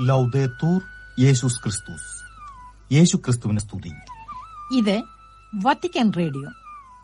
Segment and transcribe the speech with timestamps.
[0.00, 0.82] ലൗദേത്തൂർ
[1.20, 2.24] യേശുസ് ക്രിസ്തുസ്
[2.94, 3.90] യേശു ക്രിസ്തുവിനെ സ്തുതി.
[4.76, 5.02] ഇത്
[5.54, 6.50] വത്തിക്കാൻ റേഡിയോ.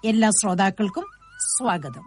[0.08, 1.06] എല്ലാ ശ്രോതാക്കൾക്കും
[1.38, 2.02] സ്വാഗതം.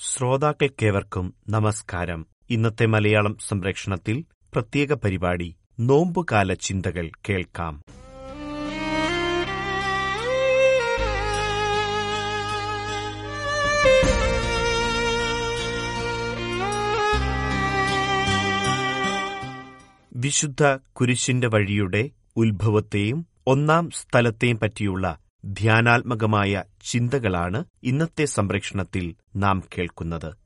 [0.00, 2.26] ശ്രോതാക്കൾക്കേവർക്കും നമസ്കാരം.
[2.50, 7.82] ഇന്നത്തെ മലയാളം സംരക്ഷണത്തിൽ പ്രത്യേക പരിപാടി നോമ്പുകാല ചിന്തകൾ കേൾക്കാം.
[20.32, 30.42] വിശുദ്ധ കുരിശിന്റെ വഴിയുടെ ഉത്ഭവത്തെയും ഒന്നാം സ്ഥലത്തെയും പറ്റിയുള്ള ധ്യാനാത്മകമായ ചിന്തകളാണ് ഇന്നത്തെ സംപ്രേഷണത്തിൽ നാം കേൾക്കുന്നത്.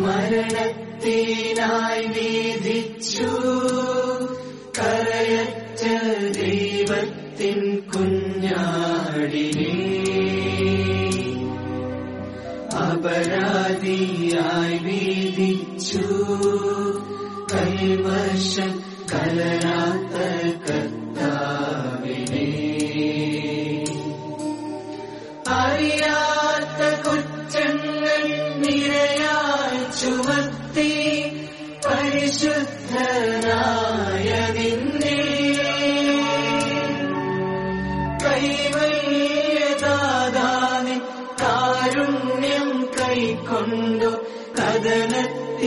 [0.00, 3.24] മരണത്തിനായി വീതിച്ചു
[7.38, 9.72] ദൈവത്തിൻ കുഞ്ഞാടിനെ
[13.38, 16.04] അപരാധിയായി വീതിച്ചു
[17.52, 18.72] കൈവശം
[19.12, 20.14] കലരാത്ത
[43.48, 44.08] കൈക്കൊണ്ടു
[44.58, 45.66] കഥനത്തിലാഴ്ത്തി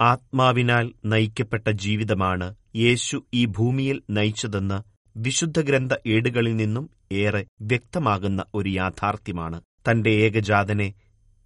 [0.00, 4.78] ആത്മാവിനാൽ നയിക്കപ്പെട്ട ജീവിതമാണ് യേശു ഈ ഭൂമിയിൽ നയിച്ചതെന്ന്
[5.18, 9.62] വിശുദ്ധ ഗ്രന്ഥ ഏടുകളിൽ നിന്നും ഏറെ വ്യക്തമാകുന്ന ഒരു യാഥാർത്ഥ്യമാണ്.
[9.90, 10.94] തന്റെ ഏകജാതനെ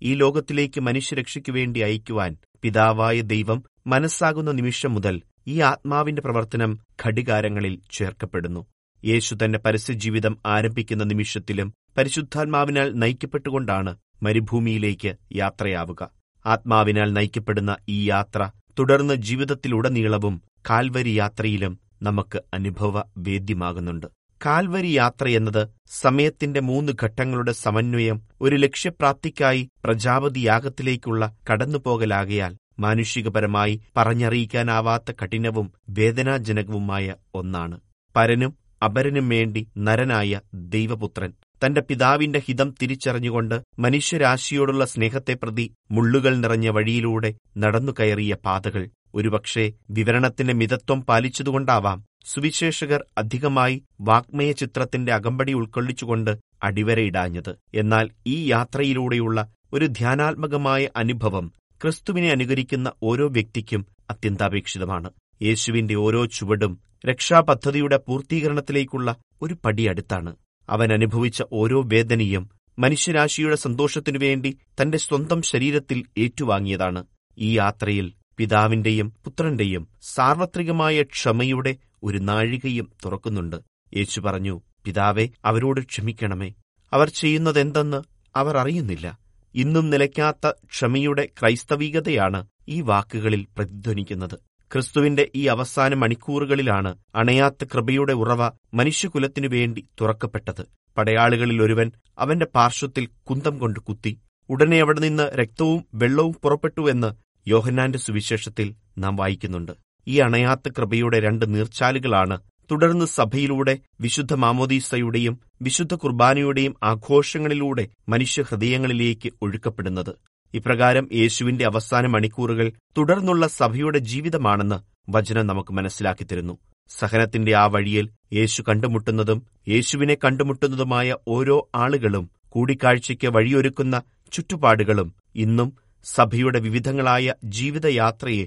[0.02, 8.66] ഈ ലോകത്തിലേക്ക് മനുഷ്യരക്ഷയ്ക്കു വേണ്ടി അയക്കുവാൻ പിതാവായ ദൈവം മനസ്സാകുന്ന നിമിഷം മുതൽ ഈ ആത്മാവിന്റെ പ്രവർത്തനം ഘടികാരങ്ങളിൽ ചേർക്കപ്പെടുന്നു.
[9.04, 16.21] യേശു തന്റെ പരസ്യജീവിതം ആരംഭിക്കുന്ന നിമിഷത്തിലും പരിശുദ്ധാത്മാവിനാൽ നയിക്കപ്പെട്ടുകൊണ്ടാണ് മരുഭൂമിയിലേക്ക് യാത്രയാവുക.
[16.46, 18.42] ആത്മാവിനാൽ നയിക്കപ്പെടുന്ന ഈ യാത്ര
[18.78, 20.34] തുടർന്ന് ജീവിതത്തിലുടനീളവും
[20.70, 24.08] കാൽവരി യാത്രയിലും നമുക്ക് അനുഭവ വേദ്യമാകുന്നുണ്ട്
[24.40, 25.62] കാൽവരി യാത്ര എന്നത്
[26.00, 37.76] സമയത്തിന്റെ മൂന്ന് ഘട്ടങ്ങളുടെ സമന്വയം ഒരു ലക്ഷ്യപ്രാപ്തിക്കായി പ്രജാപതിയാഗത്തിലേക്കുള്ള കടന്നുപോകലാകയാൽ മാനുഷികപരമായി പറഞ്ഞറിയിക്കാനാവാത്ത കഠിനവും വേദനാജനകവുമായ ഒന്നാണ്.
[38.14, 38.52] പരനും
[38.82, 40.32] അപരനും വേണ്ടി നരനായ
[40.68, 41.30] ദൈവപുത്രൻ
[41.64, 48.88] തന്റെ പിതാവിന്റെ ഹിതം തിരിച്ചറിഞ്ഞുകൊണ്ട് മനുഷ്യരാശിയോടുള്ള സ്നേഹത്തെ പ്രതി മുള്ളുകൾ നിറഞ്ഞ വഴിയിലൂടെ നടന്നു കയറിയ പാതകൾ.
[49.14, 51.98] ഒരുപക്ഷെ വിവരണത്തിന്റെ മിതത്വം പാലിച്ചതുകൊണ്ടാവാം.
[52.26, 59.38] സുവിശേഷകർ അധികമായി വാഗ്മയ ചിത്രത്തിന്റെ അകമ്പടി ഉൾക്കൊള്ളിച്ചുകൊണ്ട് അടിവരയിടാഞ്ഞത് എന്നാൽ ഈ യാത്രയിലൂടെയുള്ള
[59.72, 61.46] ഒരു ധ്യാനാത്മകമായ അനുഭവം
[61.80, 65.10] ക്രിസ്തുവിനെ അനുകരിക്കുന്ന ഓരോ വ്യക്തിക്കും അത്യന്താപേക്ഷിതമാണ്.
[65.42, 66.72] യേശുവിന്റെ ഓരോ ചുവടും
[67.06, 69.08] രക്ഷാപദ്ധതിയുടെ പൂർത്തീകരണത്തിലേക്കുള്ള
[69.42, 70.32] ഒരു പടി അടുത്താണ്
[70.68, 77.04] അവൻ അനുഭവിച്ച ഓരോ വേദനയും മനുഷ്യരാശിയുടെ സന്തോഷത്തിനു വേണ്ടി തന്റെ സ്വന്തം ശരീരത്തിൽ ഏറ്റുവാങ്ങിയതാണ്.
[77.38, 83.56] ഈ യാത്രയിൽ പിതാവിന്റെയും പുത്രന്റെയും സാർവത്രികമായ ക്ഷമയുടെ ഒരു നാഴികയും തുറക്കുന്നുണ്ട്.
[83.96, 86.52] യേശു പറഞ്ഞു പിതാവെ അവരോട് ക്ഷമിക്കണമേ.
[86.92, 88.02] അവർ ചെയ്യുന്നതെന്തെന്ന്
[88.36, 89.18] അവർ അറിയുന്നില്ല.
[89.54, 94.38] ഇന്നും നിലയ്ക്കാത്ത ക്ഷമയുടെ ക്രൈസ്തവികതയാണ് ഈ വാക്കുകളിൽ പ്രതിധ്വനിക്കുന്നത്.
[94.74, 100.62] ക്രിസ്തുവിന്റെ ഈ അവസാന മണിക്കൂറുകളിലാണ് അണയാത്ത കൃപയുടെ ഉറവ മനുഷ്യകുലത്തിനു വേണ്ടി തുറക്കപ്പെട്ടത്.
[100.96, 104.20] പടയാളികളിൽ ഒരുവൻ അവന്റെ പാർശ്വത്തിൽ കുന്തം കൊണ്ട് കുത്തി.
[104.50, 107.10] ഉടനെ അവിടെ നിന്ന് രക്തവും വെള്ളവും പുറപ്പെട്ടുവെന്ന്
[107.48, 109.72] യോഹന്നാന്റെ സുവിശേഷത്തിൽ നാം വായിക്കുന്നുണ്ട്.
[110.06, 112.38] ഈ അണയാത്ത കൃപയുടെ രണ്ട് നീർച്ചാലുകളാണ്
[112.70, 120.14] തുടർന്ന് സഭയിലൂടെ വിശുദ്ധ മാമോദീസയുടെയും വിശുദ്ധ കുർബാനയുടെയും ആഘോഷങ്ങളിലൂടെ മനുഷ്യഹൃദയങ്ങളിലേക്ക് ഒഴുക്കപ്പെടുന്നത്.
[120.54, 124.78] ഇപ്രകാരം യേശുവിന്റെ അവസാന മണിക്കൂറുകൾ തുടർന്നുള്ള സഭയുടെ ജീവിതമാണെന്ന്
[125.10, 126.58] വചനം നമുക്ക് മനസ്സിലാക്കി തരുന്നു.
[126.88, 134.02] സഹനത്തിന്റെ ആ വഴിയിൽ യേശു കണ്ടുമുട്ടുന്നതും യേശുവിനെ കണ്ടുമുട്ടുന്നതുമായ ഓരോ ആളുകളും കൂടിക്കാഴ്ചയ്ക്ക് വഴിയൊരുക്കുന്ന
[134.32, 138.46] ചുറ്റുപാടുകളും ഇന്നും സഭയുടെ വിവിധങ്ങളായ ജീവിതയാത്രയെ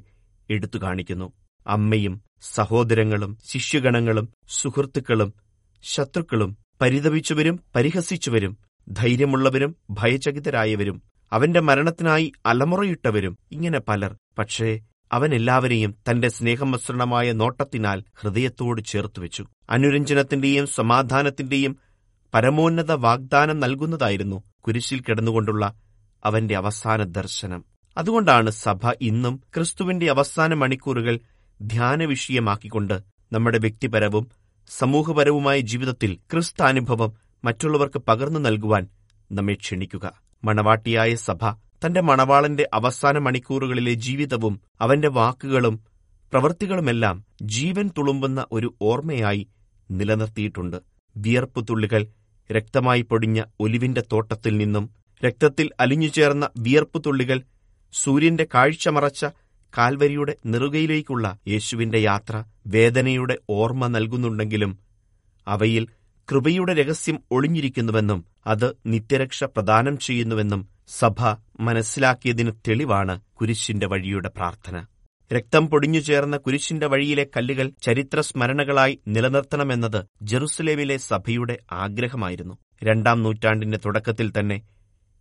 [0.49, 1.33] എടുത്തു കാണിക്കുന്നു.
[1.67, 5.33] അമ്മയും സഹോദരങ്ങളും ശിഷ്യഗണങ്ങളും സുഹൃത്തുക്കളും
[5.83, 8.57] ശത്രുക്കളും പരിതപിച്ചവരും പരിഹസിച്ചവരും
[8.87, 10.97] ധൈര്യമുള്ളവരും ഭയചകിതരായവരും
[11.31, 14.17] അവന്റെ മരണത്തിനായി അലമുറയിട്ടവരും ഇങ്ങനെ പലർ.
[14.37, 14.79] പക്ഷേ
[15.11, 21.77] അവൻ എല്ലാവരെയും തന്റെ സ്നേഹമസൃണമായ നോട്ടത്തിനാൽ ഹൃദയത്തോട് ചേർത്തുവെച്ചു അനുരഞ്ജനത്തിന്റെയും സമാധാനത്തിന്റെയും
[22.33, 25.73] പരമോന്നത വാഗ്ദാനം നൽകുന്നതായിരുന്നു കുരിശിൽ കിടന്നുകൊണ്ടുള്ള
[26.25, 27.63] അവന്റെ അവസാന ദർശനം.
[27.97, 31.19] അതുകൊണ്ടാണ് സഭ ഇന്നും ക്രിസ്തുവിന്റെ അവസാന മണിക്കൂറുകൾ
[31.61, 33.01] ധ്യാന വിഷയമാക്കിക്കൊണ്ട്
[33.33, 34.29] നമ്മുടെ വ്യക്തിപരവും
[34.69, 37.13] സമൂഹപരവുമായ ജീവിതത്തിൽ ക്രിസ്താനുഭവം
[37.45, 38.87] മറ്റുള്ളവർക്ക് പകർന്നു നൽകുവാൻ
[39.31, 40.24] നമ്മെ ക്ഷണിക്കുക.
[40.45, 41.41] മണവാട്ടിയായ സഭ.
[41.85, 45.75] തന്റെ മണവാളന്റെ അവസാന മണിക്കൂറുകളിലെ ജീവിതവും അവന്റെ വാക്കുകളും
[46.33, 49.43] പ്രവൃത്തികളുമെല്ലാം ജീവൻ തുളുമ്പുന്ന ഒരു ഓർമ്മയായി
[49.89, 50.77] നിലനിർത്തിയിട്ടുണ്ട്.
[51.15, 52.01] വിയർപ്പു തുള്ളികൾ
[52.49, 54.85] രക്തമായി പൊടിഞ്ഞ ഒലിവിന്റെ തോട്ടത്തിൽ നിന്നും
[55.21, 57.39] രക്തത്തിൽ അലിഞ്ഞുചേർന്ന വിയർപ്പു തുള്ളികൾ
[57.93, 59.25] സൂര്യന്റെ കാഴ്ച മറച്ച
[59.73, 62.35] കാൽവരിയുടെ നെറുകയിലേക്കുള്ള യേശുവിന്റെ യാത്ര
[62.67, 64.71] വേദനയുടെ ഓർമ്മ നൽകുന്നുണ്ടെങ്കിലും
[65.47, 65.83] അവയിൽ
[66.31, 71.19] കൃപയുടെ രഹസ്യം ഒളിഞ്ഞിരിക്കുന്നുവെന്നും അത് നിത്യരക്ഷ പ്രദാനം ചെയ്യുന്നുവെന്നും സഭ
[71.59, 74.85] മനസ്സിലാക്കിയതിന് തെളിവാണ് കുരിശിന്റെ വഴിയുടെ പ്രാർത്ഥന.
[75.33, 82.55] രക്തം പൊടിഞ്ഞു ചേർന്ന കുരിശിന്റെ വഴിയിലെ കല്ലുകൾ ചരിത്ര സ്മരണകളായി നിലനിർത്തണമെന്നത് ജെറുസലേമിലെ സഭയുടെ ആഗ്രഹമായിരുന്നു.
[82.83, 84.61] രണ്ടാം നൂറ്റാണ്ടിന്റെ തുടക്കത്തിൽ തന്നെ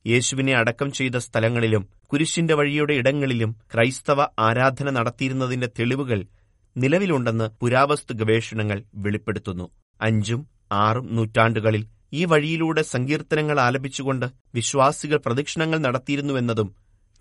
[0.06, 6.24] യേശുവിനെ അടക്കം ചെയ്ത സ്ഥലങ്ങളിലും കുരിശിന്റെ വഴിയുടെ ഇടങ്ങളിലും ക്രൈസ്തവ ആരാധന നടത്തിയിരുന്നതിന്റെ തെളിവുകൾ
[6.76, 9.70] നിലവിലുണ്ടെന്ന് പുരാവസ്തു ഗവേഷണങ്ങൾ വെളിപ്പെടുത്തുന്നു.
[10.00, 10.40] അഞ്ചും
[10.74, 16.74] ആറും നൂറ്റാണ്ടുകളിൽ ഈ വഴിയിലൂടെ സങ്കീർത്തനങ്ങൾ ആലപിച്ചുകൊണ്ട് വിശ്വാസികൾ പ്രദക്ഷിണങ്ങൾ നടത്തിയിരുന്നുവെന്നതും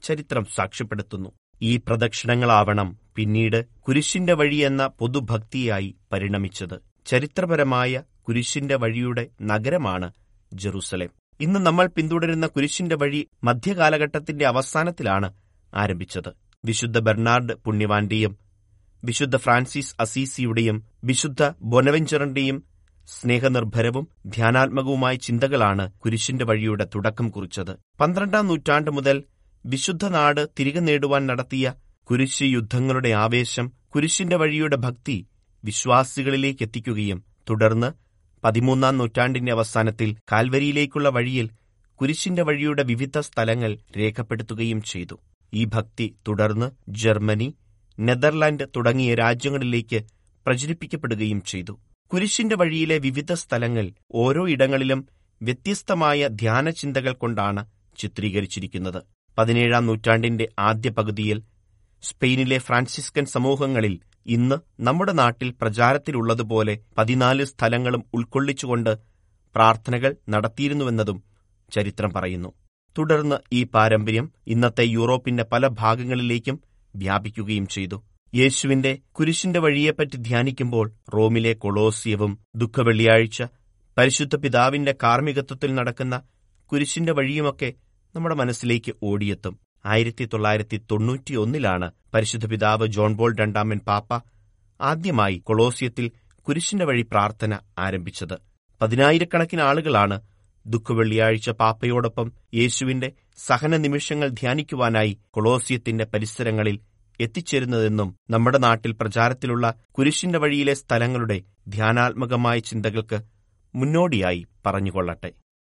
[0.04, 1.30] ചരിത്രം സാക്ഷ്യപ്പെടുത്തുന്നു.
[1.62, 6.80] ഈ പ്രദക്ഷിണങ്ങളാവണം പിന്നീട് കുരിശിന്റെ വഴി എന്ന പൊതുഭക്തിയായി പരിണമിച്ചത്.
[7.06, 10.12] ചരിത്രപരമായ കുരിശിന്റെ വഴിയുടെ നഗരമാണ്
[10.54, 11.10] ജെറൂസലേം.
[11.40, 15.34] ഇന്ന് നമ്മൾ പിന്തുടരുന്ന കുരിശിന്റെ വഴി മധ്യകാലഘട്ടത്തിന്റെ അവസാനത്തിലാണ്
[15.74, 16.30] ആരംഭിച്ചത്.
[16.66, 18.38] വിശുദ്ധ ബെർണാർഡ് പുണ്യവാന്റെയും
[19.04, 22.64] വിശുദ്ധ ഫ്രാൻസിസ് അസീസിയുടെയും വിശുദ്ധ ബൊനവെഞ്ചറിന്റെയും
[23.08, 27.78] സ്നേഹനിർഭരവും ധ്യാനാത്മകവുമായ ചിന്തകളാണ് കുരിശിന്റെ വഴിയുടെ തുടക്കം കുറിച്ചത്.
[28.00, 29.24] പന്ത്രണ്ടാം നൂറ്റാണ്ട് മുതൽ
[29.66, 31.74] വിശുദ്ധ നാട് തിരികെ നേടുവാൻ നടത്തിയ
[32.04, 35.28] കുരിശ് യുദ്ധങ്ങളുടെ ആവേശം കുരിശിന്റെ വഴിയുടെ ഭക്തി
[35.64, 37.90] വിശ്വാസികളിലേക്ക് എത്തിക്കുകയും തുടർന്ന്
[38.44, 41.50] പതിമൂന്നാം നൂറ്റാണ്ടിന്റെ അവസാനത്തിൽ കാൽവരിയിലേക്കുള്ള വഴിയിൽ
[42.00, 45.16] കുരിശിന്റെ വഴിയുടെ വിവിധ സ്ഥലങ്ങൾ രേഖപ്പെടുത്തുകയും ചെയ്തു.
[45.54, 47.54] ഈ ഭക്തി തുടർന്ന് ജർമ്മനി
[48.00, 50.04] നെതർലാൻഡ് തുടങ്ങിയ രാജ്യങ്ങളിലേക്ക്
[50.46, 51.80] പ്രചരിപ്പിക്കപ്പെടുകയും ചെയ്തു.
[52.14, 55.08] കുരിശിന്റെ വഴിയിലെ വിവിധ സ്ഥലങ്ങൾ ഓരോ ഇടങ്ങളിലും
[55.42, 57.66] വ്യത്യസ്തമായ ധ്യാനചിന്തകൾ കൊണ്ടാണ്
[57.98, 59.04] ചിത്രീകരിച്ചിരിക്കുന്നത്.
[59.38, 61.44] പതിനേഴാം നൂറ്റാണ്ടിന്റെ ആദ്യ പകുതിയിൽ
[62.04, 68.98] സ്പെയിനിലെ ഫ്രാൻസിസ്കൻ സമൂഹങ്ങളിൽ ഇന്ന് നമ്മുടെ നാട്ടിൽ പ്രചാരത്തിലുള്ളതുപോലെ പതിനാല് സ്ഥലങ്ങളും ഉൾക്കൊള്ളിച്ചുകൊണ്ട്
[69.56, 71.24] പ്രാർത്ഥനകൾ നടത്തിയിരുന്നുവെന്നതും
[71.72, 72.50] ചരിത്രം പറയുന്നു.
[72.98, 76.60] തുടർന്ന് ഈ പാരമ്പര്യം ഇന്നത്തെ യൂറോപ്പിന്റെ പല ഭാഗങ്ങളിലേക്കും
[76.96, 78.04] വ്യാപിക്കുകയും ചെയ്തു.
[78.34, 83.40] യേശുവിന്റെ കുരിശിന്റെ വഴിയെപ്പറ്റി ധ്യാനിക്കുമ്പോൾ റോമിലെ കൊളോസിയവും ദുഃഖവെള്ളിയാഴ്ച
[83.98, 86.16] പരിശുദ്ധ പിതാവിന്റെ കാർമ്മികത്വത്തിൽ നടക്കുന്ന
[86.72, 87.70] കുരിശിന്റെ വഴിയുമൊക്കെ
[88.16, 89.54] നമ്മുടെ മനസ്സിലേക്ക് ഓടിയെത്തും.
[89.86, 94.12] ആയിരത്തി തൊള്ളായിരത്തി തൊണ്ണൂറ്റിയൊന്നിലാണ് പരിശുദ്ധ പിതാവ് ജോൺ ബോൾ രണ്ടാമൻ പാപ്പ
[94.80, 96.06] ആദ്യമായി കൊളോസിയത്തിൽ
[96.48, 98.36] കുരിശിന്റെ വഴി പ്രാർത്ഥന ആരംഭിച്ചത്.
[98.82, 100.18] പതിനായിരക്കണക്കിന് ആളുകളാണ്
[100.66, 106.78] ദുഃഖവെള്ളിയാഴ്ച പാപ്പയോടൊപ്പം യേശുവിന്റെ സഹന നിമിഷങ്ങൾ ധ്യാനിക്കുവാനായി കൊളോസിയത്തിന്റെ പരിസരങ്ങളിൽ
[107.20, 113.22] എത്തിച്ചേരുന്നതെന്നും നമ്മുടെ നാട്ടിൽ പ്രചാരത്തിലുള്ള കുരിശിന്റെ വഴിയിലെ സ്ഥലങ്ങളുടെ ധ്യാനാത്മകമായ ചിന്തകൾക്ക്
[113.76, 115.32] മുന്നോടിയായി പറഞ്ഞുകൊള്ളട്ടെ.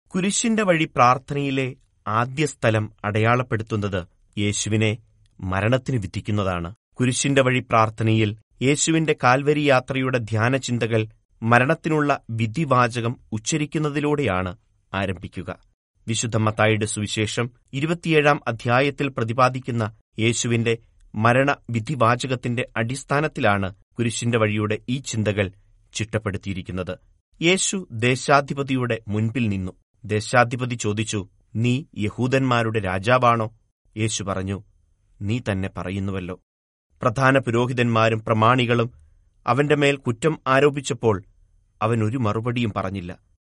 [0.08, 1.76] കുരിശിന്റെ വഴി പ്രാർത്ഥനയിലെ
[2.08, 4.98] ആദ്യ സ്ഥലം അടയാളപ്പെടുത്തുന്നത് യേശുവിനെ
[5.40, 6.76] മരണത്തിന് വിധിക്കുന്നതാണ്.
[6.94, 11.08] കുരിശിന്റെ വഴി പ്രാർത്ഥനയിൽ യേശുവിന്റെ കാൽവരി യാത്രയുടെ ധ്യാന ചിന്തകൾ
[11.44, 14.58] മരണത്തിനുള്ള വിധിവാചകം ഉച്ചരിക്കുന്നതിലൂടെയാണ്
[14.94, 15.60] ആരംഭിക്കുക.
[16.08, 20.78] വിശുദ്ധ മത്തായിയുടെ സുവിശേഷം ഇരുപത്തിയേഴാം അധ്യായത്തിൽ പ്രതിപാദിക്കുന്ന യേശുവിന്റെ
[21.16, 25.52] മരണ വിധിവാചകത്തിന്റെ അടിസ്ഥാനത്തിലാണ് കുരിശിന്റെ വഴിയുടെ ഈ ചിന്തകൾ
[25.94, 26.98] ചിട്ടപ്പെടുത്തിയിരിക്കുന്നത്.
[27.42, 29.72] യേശു ദേശാധിപതിയുടെ മുൻപിൽ നിന്നു.
[30.06, 33.58] ദേശാധിപതി ചോദിച്ചു നീ യഹൂദന്മാരുടെ രാജാവാണോ?
[33.98, 34.64] യേശു പറഞ്ഞു
[35.22, 36.40] നീ തന്നെ പറയുന്നുവല്ലോ.
[37.02, 38.92] പ്രധാന പുരോഹിതന്മാരും പ്രമാണികളും
[39.48, 41.24] അവന്റെ മേൽ കുറ്റം ആരോപിച്ചപ്പോൾ
[41.82, 43.18] അവൻ ഒരു മറുപടിയും പറഞ്ഞില്ല.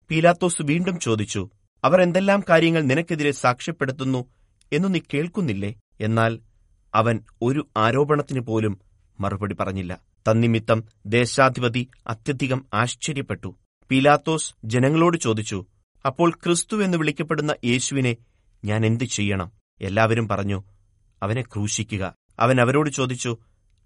[0.09, 1.49] പീലാത്തോസ് വീണ്ടും ചോദിച്ചു
[1.83, 4.25] അവർ എന്തെല്ലാം കാര്യങ്ങൾ നിനക്കെതിരെ സാക്ഷ്യപ്പെടുത്തുന്നു
[4.71, 5.75] എന്നു നീ കേൾക്കുന്നില്ലേ?
[6.01, 6.39] എന്നാൽ
[6.95, 8.79] അവൻ ഒരു ആരോപണത്തിന് പോലും
[9.19, 9.99] മറുപടി പറഞ്ഞില്ല.
[10.31, 13.55] തന്നിമിത്തം ദേശാധിപതി അത്യധികം ആശ്ചര്യപ്പെട്ടു.
[13.91, 15.65] പീലാത്തോസ് ജനങ്ങളോട് ചോദിച്ചു
[16.05, 18.15] അപ്പോൾ ക്രിസ്തു എന്ന് വിളിക്കപ്പെടുന്ന യേശുവിനെ
[18.65, 19.51] ഞാൻ എന്തു ചെയ്യണം?
[19.81, 20.63] എല്ലാവരും പറഞ്ഞു
[21.23, 22.15] അവനെ ക്രൂശിക്കുക.
[22.39, 23.37] അവൻ അവരോട് ചോദിച്ചു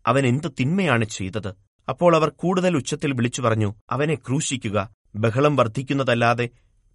[0.05, 1.53] അവൻ എന്ത് തിന്മയാണ് ചെയ്തത്?
[1.89, 4.89] അപ്പോൾ അവർ കൂടുതൽ ഉച്ചത്തിൽ വിളിച്ചു പറഞ്ഞു അവനെ ക്രൂശിക്കുക.
[5.15, 6.49] ബഹളം വർദ്ധിക്കുന്നതല്ലാതെ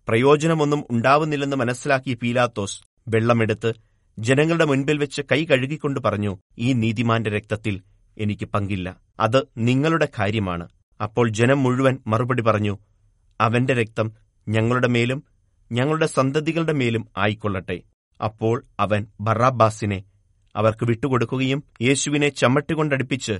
[0.09, 3.73] പ്രയോജനമൊന്നും ഉണ്ടാവുന്നില്ലെന്ന് മനസ്സിലാക്കിയ പീലാത്തോസ് വെള്ളമെടുത്ത്
[4.19, 7.83] ജനങ്ങളുടെ മുൻപിൽ വെച്ച് കൈ കഴുകിക്കൊണ്ട് പറഞ്ഞു ഈ നീതിമാന്റെ രക്തത്തിൽ
[8.19, 9.01] എനിക്ക് പങ്കില്ല.
[9.21, 10.69] അത് നിങ്ങളുടെ കാര്യമാണ്.
[11.01, 12.79] അപ്പോൾ ജനം മുഴുവൻ മറുപടി പറഞ്ഞു
[13.41, 14.13] അവന്റെ രക്തം
[14.49, 15.25] ഞങ്ങളുടെ മേലും
[15.73, 17.83] ഞങ്ങളുടെ സന്തതികളുടെ മേലും ആയിക്കൊള്ളട്ടെ.
[18.21, 20.05] അപ്പോൾ അവൻ ബറാബാസിനെ
[20.57, 23.33] അവർക്ക് വിട്ടുകൊടുക്കുകയും യേശുവിനെ ചമ്മട്ടുകൊണ്ടടുപ്പിച്ച്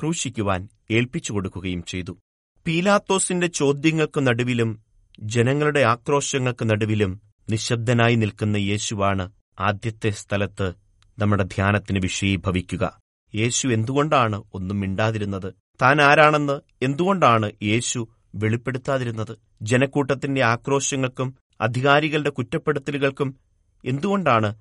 [0.00, 2.18] ക്രൂശിക്കുവാൻ ഏൽപ്പിച്ചു കൊടുക്കുകയും ചെയ്തു.
[2.66, 4.80] പീലാത്തോസിന്റെ ചോദ്യങ്ങൾക്കു നടുവിലും
[5.20, 10.72] ജനങ്ങളുടെ ആക്രോശങ്ങൾക്ക് നടുവിലും നിശബ്ദനായി നിൽക്കുന്ന യേശുവാണ് ആദ്യത്തെ സ്ഥലത്ത്
[11.18, 13.00] നമ്മുടെ ധ്യാനത്തിന് വിഷയീഭവിക്കുക.
[13.34, 15.54] യേശു എന്തുകൊണ്ടാണ് ഒന്നും മിണ്ടാതിരുന്നത്?
[15.82, 19.38] താൻ ആരാണെന്ന് എന്തുകൊണ്ടാണ് യേശു വെളിപ്പെടുത്താതിരുന്നത്?
[19.62, 23.36] ജനക്കൂട്ടത്തിന്റെ ആക്രോശങ്ങൾക്കും അധികാരികളുടെ കുറ്റപ്പെടുത്തലുകൾക്കും
[23.84, 24.54] എന്തുകൊണ്ടാണ്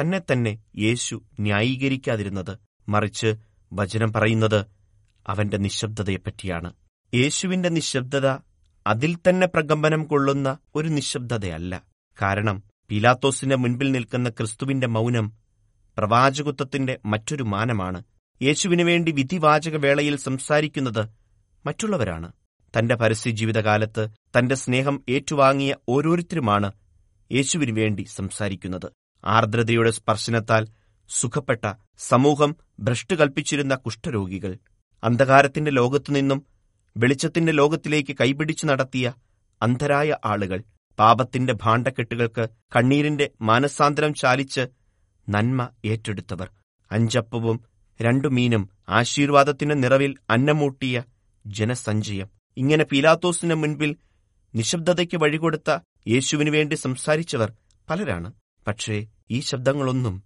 [0.00, 2.58] തന്നെ തന്നെ യേശു ന്യായീകരിക്കാതിരുന്നത്?
[2.88, 3.34] മറിച്ച്
[3.72, 4.64] വചനം പറയുന്നത്
[5.28, 6.72] അവന്റെ നിശബ്ദതയെപ്പറ്റിയാണ്.
[7.14, 8.38] യേശുവിന്റെ നിശബ്ദത
[8.86, 11.82] അതിൽ തന്നെ പ്രകമ്പനം കൊള്ളുന്ന ഒരു നിശബ്ദതയല്ല.
[12.22, 15.26] കാരണം പീലാത്തോസിന്റെ മുൻപിൽ നിൽക്കുന്ന ക്രിസ്തുവിന്റെ മൗനം
[15.96, 18.00] പ്രവാചകത്വത്തിന്റെ മറ്റൊരു മാനമാണ്.
[18.40, 21.02] യേശുവിനു വേണ്ടി വിധിവാചക വേളയിൽ സംസാരിക്കുന്നത്
[21.64, 22.28] മറ്റുള്ളവരാണ്.
[22.74, 24.02] തന്റെ പരസ്യ ജീവിതകാലത്ത്
[24.36, 26.68] തന്റെ സ്നേഹം ഏറ്റുവാങ്ങിയ ഓരോരുത്തരുമാണ്
[27.30, 28.88] യേശുവിനു വേണ്ടി സംസാരിക്കുന്നത്.
[29.24, 30.64] ആർദ്രതയുടെ സ്പർശനത്താൽ
[31.10, 31.64] സുഖപ്പെട്ട
[32.08, 32.50] സമൂഹം
[32.80, 34.52] ഭ്രഷ്ട് കൽപ്പിച്ചിരുന്ന കുഷ്ഠരോഗികൾ
[35.02, 36.38] അന്ധകാരത്തിന്റെ ലോകത്തു നിന്നും
[36.96, 39.06] വെളിച്ചത്തിന്റെ ലോകത്തിലേക്ക് കൈപിടിച്ചു നടത്തിയ
[39.62, 40.58] അന്ധരായ ആളുകൾ
[40.98, 44.66] പാപത്തിന്റെ ഭാണ്ഡക്കെട്ടുകൾക്ക് കണ്ണീരിന്റെ മാനസാന്തരം ചാലിച്ച്
[45.28, 46.50] നന്മ ഏറ്റെടുത്തവർ.
[46.92, 47.60] അഞ്ചപ്പവും
[48.02, 51.02] രണ്ടു മീനും ആശീർവാദത്തിന്റെ നിറവിൽ അന്നമൂട്ടിയ
[51.46, 52.28] ജനസഞ്ചയം.
[52.56, 53.96] ഇങ്ങനെ പീലാത്തോസിന് മുൻപിൽ
[54.54, 57.52] നിശബ്ദതയ്ക്ക് വഴികൊടുത്ത യേശുവിനു വേണ്ടി സംസാരിച്ചവർ
[57.90, 58.32] പലരാണ്.
[58.66, 60.22] പക്ഷേ ഈ ശബ്ദങ്ങളൊന്നും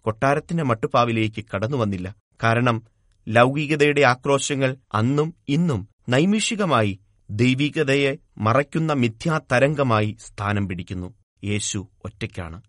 [0.00, 2.14] കൊട്ടാരത്തിന്റെ മട്ടുപ്പാവിലേക്ക് കടന്നുവന്നില്ല
[2.44, 2.82] കാരണം
[3.28, 7.00] ലൗകികതയുടെ ആക്രോശങ്ങൾ അന്നും ഇന്നും നൈമിഷികമായി
[7.32, 11.14] ദൈവികതയെ മറയ്ക്കുന്ന മിഥ്യാതരംഗമായി സ്ഥാനം പിടിക്കുന്നു.
[11.44, 12.62] യേശു ഒറ്റയ്ക്കാണ്.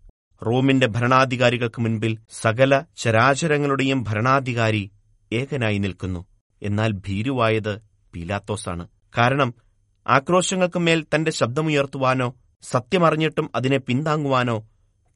[0.46, 4.91] റോമിന്റെ ഭരണാധികാരികൾക്ക് മുൻപിൽ സകല ചരാചരങ്ങളുടെയും ഭരണാധികാരി
[5.34, 6.25] ഏകനായി നിൽക്കുന്നു.
[6.63, 7.77] എന്നാൽ ഭീരുവായത്
[8.15, 8.88] പീലാത്തോസാണ്.
[9.17, 9.53] കാരണം
[10.08, 14.70] ആക്രോശങ്ങൾക്ക് മേൽ തന്റെ ശബ്ദമുയർത്തുവാനോ സത്യമറിഞ്ഞിട്ടും അതിനെ പിന്താങ്ങുവാനോ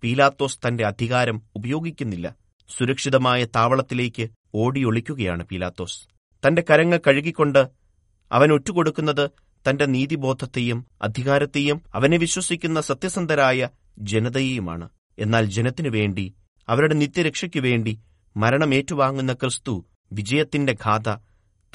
[0.04, 2.36] പീലാത്തോസ് തന്റെ അധികാരം ഉപയോഗിക്കുന്നില്ല.
[2.78, 6.08] സുരക്ഷിതമായ താവളത്തിലേക്ക് ഓടിയൊളിക്കുകയാണ് പീലാത്തോസ്.
[6.48, 7.87] തന്റെ കരങ്ങൾ കഴുകിക്കൊണ്ട്
[8.32, 9.30] അവൻ ഒറ്റുകൊടുക്കുന്നത്
[9.70, 13.70] തന്റെ നീതിബോധത്തെയും അധികാരത്തെയും അവനെ വിശ്വസിക്കുന്ന സത്യസന്ധരായ
[14.00, 14.90] ജനതയെയുമാണ്.
[15.20, 16.34] എന്നാൽ ജനത്തിനു വേണ്ടി
[16.70, 18.00] അവരുടെ നിത്യരക്ഷയ്ക്കു വേണ്ടി
[18.38, 21.10] മരണം മരണമേറ്റുവാങ്ങുന്ന ക്രിസ്തു വിജയത്തിന്റെ ഗാഥ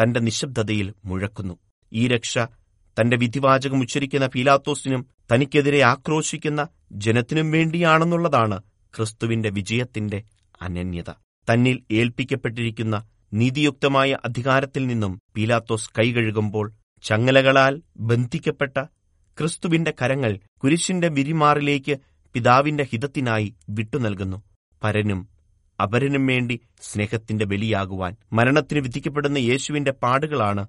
[0.03, 1.59] തന്റെ നിശബ്ദതയിൽ മുഴക്കുന്നു.
[1.93, 2.39] ഈ രക്ഷ
[2.97, 8.63] തന്റെ വിധിവാചകം ഉച്ചരിക്കുന്ന പീലാത്തോസിനും തനിക്കെതിരെ ആക്രോശിക്കുന്ന ജനത്തിനും വേണ്ടിയാണെന്നുള്ളതാണ്
[8.97, 10.23] ക്രിസ്തുവിന്റെ വിജയത്തിന്റെ
[10.63, 11.11] അനന്യത.
[11.53, 16.67] തന്നിൽ ഏൽപ്പിക്കപ്പെട്ടിരിക്കുന്ന നീതിയുക്തമായ അധികാരത്തിൽ നിന്നും പീലാത്തോസ് കൈകഴുകുമ്പോൾ
[17.05, 18.77] ചങ്ങലകളാൽ ബന്ധിക്കപ്പെട്ട
[19.39, 21.95] ക്രിസ്തുവിന്റെ കരങ്ങൾ കുരിശിന്റെ വിരിമാറിലേക്ക്
[22.35, 24.39] പിതാവിന്റെ ഹിതത്തിനായി വിട്ടുനൽകുന്നു.
[24.83, 25.21] പരനും
[25.79, 30.65] അപരനും വേണ്ടി സ്നേഹത്തിന്റെ ബലിയാകുവാൻ മരണത്തിന് വിധിക്കപ്പെടുന്ന യേശുവിന്റെ പാടുകളാണ്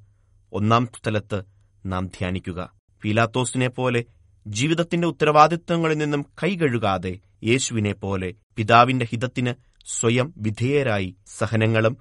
[0.51, 1.39] ഒന്നാം സ്ഥലത്ത്
[1.83, 2.59] നാം ധ്യാനിക്കുക.
[3.03, 4.01] പീലാത്തോസിനെ പോലെ
[4.45, 9.53] ജീവിതത്തിന്റെ ഉത്തരവാദിത്വങ്ങളിൽ നിന്നും കൈകഴുകാതെ യേശുവിനെ പോലെ പിതാവിന്റെ ഹിതത്തിന്
[9.87, 11.95] സ്വയം വിധേയരായി സഹനങ്ങളും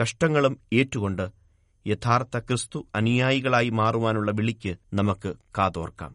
[0.00, 1.30] കഷ്ടങ്ങളും ഏറ്റുകൊണ്ട്
[1.86, 6.14] യഥാർത്ഥ ക്രിസ്തു അനുയായികളായി മാറുവാനുള്ള വിളിക്ക് നമുക്ക് കാതോർക്കാം.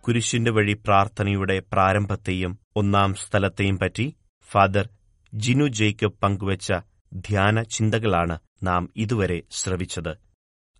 [0.00, 4.16] കുരിശിന്റെ വഴി പ്രാർത്ഥനയുടെ പ്രാരംഭത്തെയും ഒന്നാം സ്ഥലത്തെയും പറ്റി
[4.50, 4.88] ഫാദർ
[5.34, 6.72] ജിനു ജേക്കബ് പങ്കുവച്ച
[7.14, 10.25] ധ്യാന ചിന്തകളാണ് നാം ഇതുവരെ ശ്രവിച്ചത്.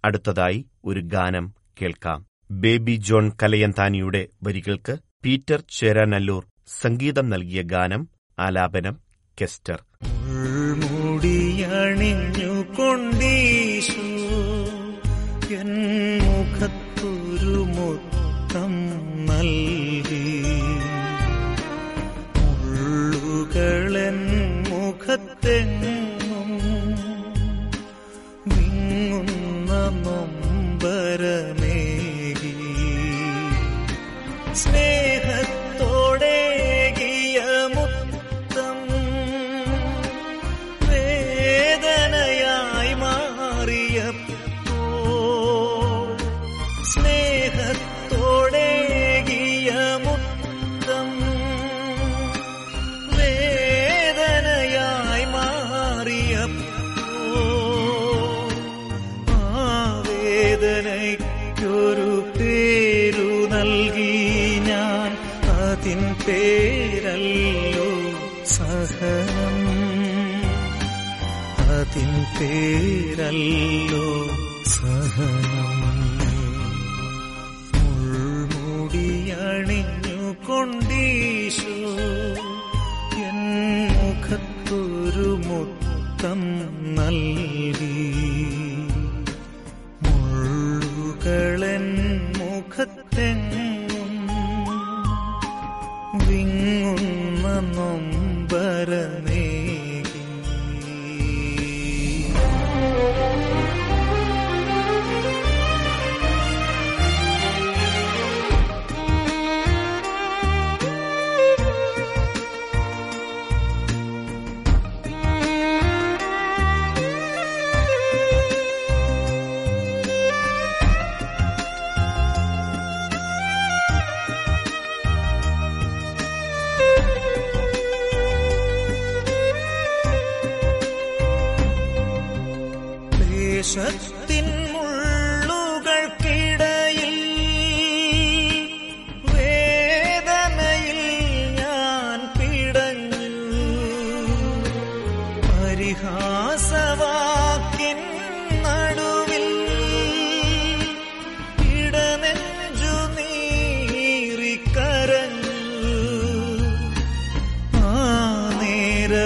[0.07, 1.47] അടുത്തതായി ഒരു ഗാനം
[1.83, 2.21] കേൾക്കാം.
[2.51, 4.95] ബേബി ജോൺ കലയന്താനിയുടെ വരികൾക്ക്
[5.25, 6.43] പീറ്റർ ചേരാനല്ലൂർ
[6.81, 8.03] സംഗീതം നൽകിയ ഗാനം
[8.39, 8.95] ആലാപനം
[9.39, 9.79] കെസ്റ്റർ.
[10.81, 14.07] മുടിയണിഞ്ഞു കൊണ്ടീശു
[15.55, 15.73] എൻ
[72.39, 74.26] പേരല്ലോ.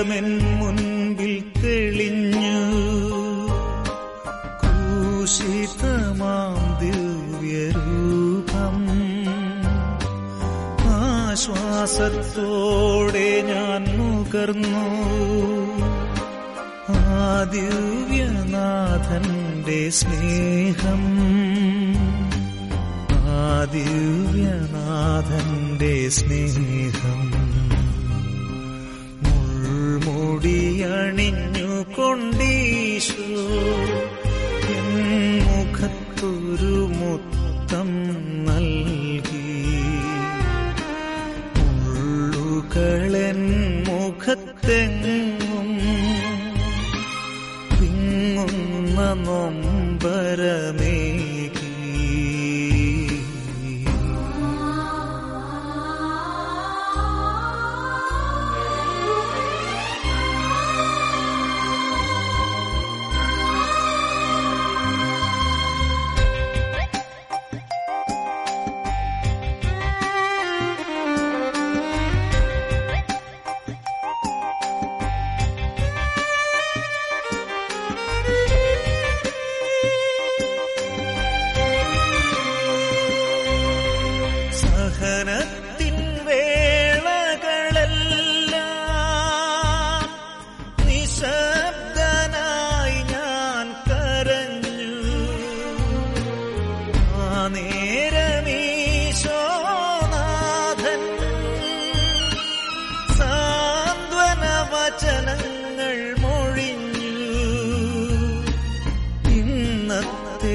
[0.01, 2.61] ഹൃദയമെൻ മുൻപിൽ തെളിഞ്ഞു.
[4.63, 8.87] കൂഷിതമാം ദിവ്യരൂപം.
[10.91, 14.89] ആശ്വാസത്തോടെ ഞാൻ മുകർന്നു.
[16.89, 21.03] ആ ദിവ്യനാഥന്റെ സ്നേഹം.
[23.13, 26.80] ആ ദിവ്യനാഥന്റെ സ്നേഹം.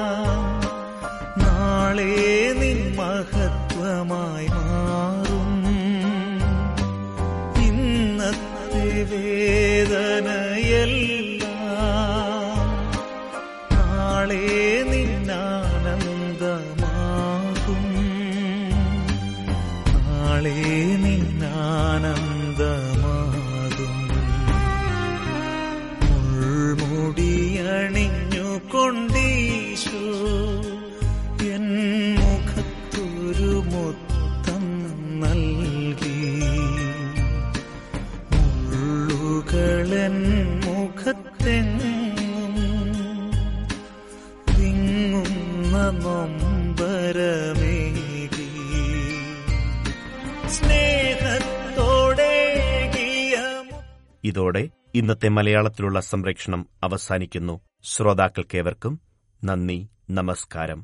[55.20, 57.60] ഇന്നത്തെ മലയാളത്തിലുള്ള സംപ്രേക്ഷണം അവസാനിക്കുന്നു.
[57.84, 59.00] ശ്രോതാക്കൾക്കേവർക്കും
[59.44, 60.78] നന്ദി നമസ്കാരം.